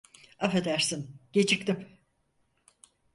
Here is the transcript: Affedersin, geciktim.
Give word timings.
Affedersin, 0.39 1.19
geciktim. 1.33 1.99